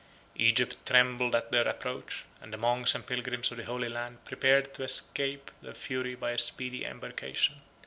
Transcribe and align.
Egypt 0.37 0.83
trembled 0.83 1.35
at 1.35 1.51
their 1.51 1.67
approach; 1.67 2.25
and 2.41 2.51
the 2.51 2.57
monks 2.57 2.95
and 2.95 3.05
pilgrims 3.05 3.51
of 3.51 3.57
the 3.57 3.65
Holy 3.65 3.87
Land 3.87 4.25
prepared 4.25 4.73
to 4.73 4.81
escape 4.83 5.51
their 5.61 5.75
fury 5.75 6.15
by 6.15 6.31
a 6.31 6.39
speedy 6.39 6.83
embarkation. 6.83 7.61